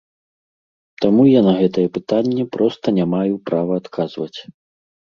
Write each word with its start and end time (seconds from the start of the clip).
Таму 1.05 1.25
я 1.27 1.41
на 1.49 1.53
гэтае 1.59 1.85
пытанне 1.99 2.43
проста 2.57 2.85
не 2.99 3.05
маю 3.13 3.33
права 3.53 3.73
адказваць. 3.85 4.35